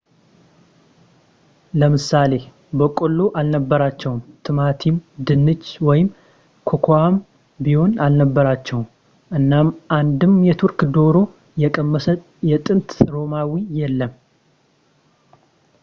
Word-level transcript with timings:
ለምሳሌ 1.79 2.31
በቆሎ 2.79 3.17
አልነበራቸውም 3.39 4.17
ቲማቲም 4.45 4.95
ድንች 5.27 5.65
ወይም 5.87 6.07
ኮኮዋም 6.71 7.17
ቢሆን 7.67 7.93
አልነበራቸውም 8.07 8.87
እናም 9.39 9.69
አንድም 9.99 10.33
የቱርክ 10.49 10.81
ዶሮ 10.97 11.15
የቀመሰ 11.65 12.07
የጥንት 12.53 12.89
ሮማዊ 13.13 13.51
የለም 13.81 14.13